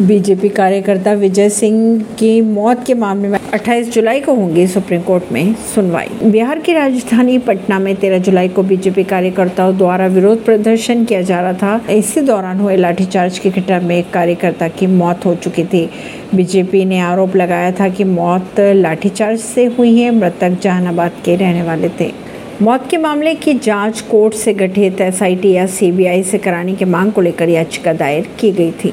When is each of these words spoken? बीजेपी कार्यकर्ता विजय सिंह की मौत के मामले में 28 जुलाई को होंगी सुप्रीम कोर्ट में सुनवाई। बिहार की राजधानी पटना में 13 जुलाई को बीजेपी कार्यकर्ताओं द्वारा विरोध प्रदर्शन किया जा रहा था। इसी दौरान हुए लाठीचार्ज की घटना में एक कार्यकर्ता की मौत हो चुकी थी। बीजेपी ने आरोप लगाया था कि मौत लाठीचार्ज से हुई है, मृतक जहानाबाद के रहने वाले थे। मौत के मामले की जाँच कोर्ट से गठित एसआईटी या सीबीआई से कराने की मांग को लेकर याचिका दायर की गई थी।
बीजेपी 0.00 0.48
कार्यकर्ता 0.48 1.12
विजय 1.12 1.48
सिंह 1.48 2.00
की 2.18 2.40
मौत 2.40 2.84
के 2.86 2.94
मामले 2.94 3.28
में 3.28 3.38
28 3.54 3.88
जुलाई 3.90 4.20
को 4.20 4.34
होंगी 4.34 4.66
सुप्रीम 4.66 5.02
कोर्ट 5.02 5.32
में 5.32 5.54
सुनवाई। 5.54 6.08
बिहार 6.24 6.58
की 6.58 6.72
राजधानी 6.72 7.38
पटना 7.38 7.78
में 7.78 7.96
13 7.96 8.18
जुलाई 8.18 8.48
को 8.48 8.62
बीजेपी 8.62 9.04
कार्यकर्ताओं 9.04 9.76
द्वारा 9.78 10.06
विरोध 10.06 10.44
प्रदर्शन 10.44 11.04
किया 11.04 11.22
जा 11.22 11.40
रहा 11.40 11.52
था। 11.52 11.92
इसी 11.92 12.20
दौरान 12.20 12.60
हुए 12.60 12.76
लाठीचार्ज 12.76 13.38
की 13.38 13.50
घटना 13.50 13.80
में 13.80 13.96
एक 13.98 14.10
कार्यकर्ता 14.10 14.68
की 14.68 14.86
मौत 14.86 15.26
हो 15.26 15.34
चुकी 15.34 15.64
थी। 15.64 15.90
बीजेपी 16.34 16.84
ने 16.84 17.00
आरोप 17.00 17.36
लगाया 17.36 17.72
था 17.72 17.88
कि 17.88 18.04
मौत 18.04 18.60
लाठीचार्ज 18.60 19.40
से 19.40 19.64
हुई 19.64 20.00
है, 20.00 20.10
मृतक 20.10 20.60
जहानाबाद 20.62 21.12
के 21.24 21.36
रहने 21.36 21.62
वाले 21.62 21.88
थे। 22.00 22.12
मौत 22.62 22.88
के 22.90 22.96
मामले 22.96 23.34
की 23.34 23.54
जाँच 23.54 24.00
कोर्ट 24.00 24.34
से 24.34 24.54
गठित 24.54 25.00
एसआईटी 25.00 25.52
या 25.52 25.66
सीबीआई 25.66 26.22
से 26.22 26.38
कराने 26.38 26.74
की 26.74 26.84
मांग 26.84 27.12
को 27.12 27.20
लेकर 27.20 27.48
याचिका 27.48 27.92
दायर 27.92 28.28
की 28.40 28.52
गई 28.52 28.70
थी। 28.70 28.92